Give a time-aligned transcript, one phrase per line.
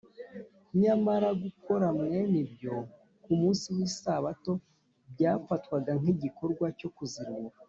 [0.81, 2.75] nyamara gukora mwene ibyo
[3.23, 4.51] ku munsi w’isabato,
[5.11, 7.55] byafatwaga nk’igikorwa cyo kuzirura